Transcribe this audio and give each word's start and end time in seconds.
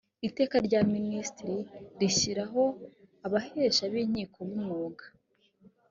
iteka 0.27 0.55
rya 0.67 0.81
minisitiri 0.93 1.57
rishyiraho 1.99 2.63
abahesha 3.25 3.83
b’ 3.91 3.93
inkiko 4.03 4.39
b 4.47 4.49
umwuga 4.57 5.05